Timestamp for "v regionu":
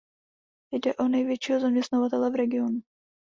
2.31-2.81